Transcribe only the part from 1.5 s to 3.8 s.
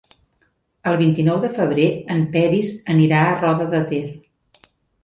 febrer en Peris anirà a Roda